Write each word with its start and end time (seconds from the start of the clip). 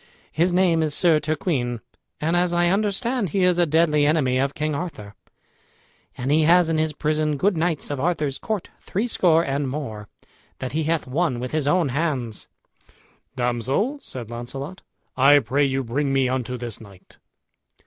His 0.31 0.51
name 0.51 0.81
is 0.81 0.95
Sir 0.95 1.19
Turquine, 1.19 1.79
and, 2.19 2.35
as 2.35 2.53
I 2.55 2.69
understand, 2.69 3.29
he 3.29 3.43
is 3.43 3.59
a 3.59 3.67
deadly 3.67 4.03
enemy 4.03 4.39
of 4.39 4.55
King 4.55 4.73
Arthur, 4.73 5.13
and 6.17 6.31
he 6.31 6.41
has 6.41 6.69
in 6.69 6.79
his 6.79 6.91
prison 6.91 7.37
good 7.37 7.55
knights 7.55 7.91
of 7.91 7.99
Arthur's 7.99 8.39
court, 8.39 8.69
threescore 8.79 9.43
and 9.45 9.69
more, 9.69 10.07
that 10.57 10.71
he 10.71 10.85
hath 10.85 11.05
won 11.05 11.39
with 11.39 11.51
his 11.51 11.67
own 11.67 11.89
hands." 11.89 12.47
"Damsel," 13.35 13.99
said 13.99 14.31
Launcelot, 14.31 14.81
"I 15.15 15.37
pray 15.37 15.65
you 15.65 15.83
bring 15.83 16.11
me 16.11 16.27
unto 16.27 16.57
this 16.57 16.81
knight." 16.81 17.19